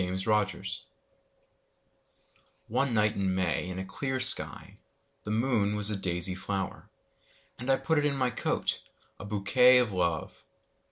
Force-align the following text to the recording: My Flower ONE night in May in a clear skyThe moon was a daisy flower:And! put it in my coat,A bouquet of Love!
My 0.03 0.17
Flower 0.17 0.45
ONE 2.69 2.91
night 2.91 3.13
in 3.15 3.35
May 3.35 3.69
in 3.69 3.77
a 3.77 3.85
clear 3.85 4.17
skyThe 4.17 4.71
moon 5.27 5.75
was 5.75 5.91
a 5.91 5.95
daisy 5.95 6.33
flower:And! 6.33 7.83
put 7.83 7.99
it 7.99 8.05
in 8.05 8.15
my 8.17 8.31
coat,A 8.31 9.25
bouquet 9.25 9.77
of 9.77 9.91
Love! 9.91 10.43